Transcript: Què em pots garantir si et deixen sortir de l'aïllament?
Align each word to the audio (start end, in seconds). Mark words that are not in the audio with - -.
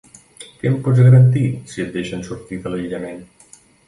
Què 0.61 0.69
em 0.69 0.77
pots 0.87 1.01
garantir 1.07 1.43
si 1.73 1.83
et 1.83 1.91
deixen 1.97 2.23
sortir 2.31 2.59
de 2.65 2.73
l'aïllament? 2.73 3.21